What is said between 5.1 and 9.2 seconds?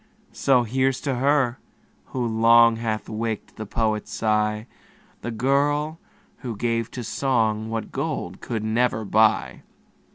The girl, who gave to song What gold could never